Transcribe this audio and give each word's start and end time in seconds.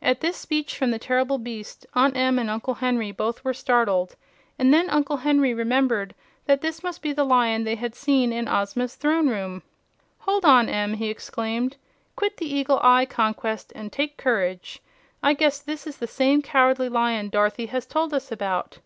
At 0.00 0.22
this 0.22 0.38
speech 0.38 0.74
from 0.78 0.90
the 0.90 0.98
terrible 0.98 1.36
beast 1.36 1.84
Aunt 1.92 2.16
Em 2.16 2.38
and 2.38 2.48
Uncle 2.48 2.72
Henry 2.72 3.12
both 3.12 3.44
were 3.44 3.52
startled, 3.52 4.16
and 4.58 4.72
then 4.72 4.88
Uncle 4.88 5.18
Henry 5.18 5.52
remembered 5.52 6.14
that 6.46 6.62
this 6.62 6.82
must 6.82 7.02
be 7.02 7.12
the 7.12 7.24
Lion 7.26 7.64
they 7.64 7.74
had 7.74 7.94
seen 7.94 8.32
in 8.32 8.48
Ozma's 8.48 8.94
Throne 8.94 9.28
Room. 9.28 9.62
"Hold 10.20 10.46
on, 10.46 10.70
Em!" 10.70 10.94
he 10.94 11.10
exclaimed. 11.10 11.76
"Quit 12.16 12.38
the 12.38 12.50
eagle 12.50 12.80
eye 12.82 13.04
conquest 13.04 13.70
an' 13.76 13.90
take 13.90 14.16
courage. 14.16 14.80
I 15.22 15.34
guess 15.34 15.60
this 15.60 15.86
is 15.86 15.98
the 15.98 16.06
same 16.06 16.40
Cowardly 16.40 16.88
Lion 16.88 17.28
Dorothy 17.28 17.66
has 17.66 17.84
told 17.84 18.14
us 18.14 18.32
about." 18.32 18.78